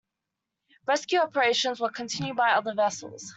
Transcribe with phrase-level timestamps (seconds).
[0.87, 3.29] Rescue operations were continued by other vessels.